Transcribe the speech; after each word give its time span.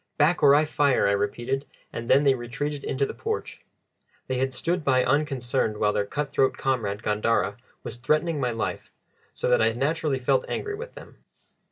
"Back, 0.17 0.41
or 0.41 0.55
I 0.55 0.65
fire!" 0.65 1.05
I 1.07 1.11
repeated, 1.11 1.67
and 1.93 2.09
then 2.09 2.23
they 2.23 2.33
retreated 2.33 2.83
into 2.83 3.05
the 3.05 3.13
porch. 3.13 3.63
They 4.25 4.39
had 4.39 4.51
stood 4.51 4.83
by 4.83 5.03
unconcerned 5.05 5.77
while 5.77 5.93
their 5.93 6.07
cut 6.07 6.31
throat 6.31 6.57
comrade 6.57 7.03
Gandara 7.03 7.57
was 7.83 7.97
threatening 7.97 8.39
my 8.39 8.49
life, 8.49 8.91
so 9.35 9.47
that 9.47 9.61
I 9.61 9.73
naturally 9.73 10.17
felt 10.17 10.45
angry 10.49 10.73
with 10.73 10.95
them. 10.95 11.17